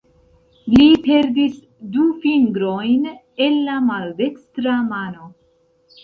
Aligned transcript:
Li 0.75 0.85
perdis 1.07 1.57
du 1.97 2.05
fingrojn 2.23 3.03
el 3.47 3.59
la 3.67 3.75
maldekstra 3.91 4.79
mano. 4.87 5.29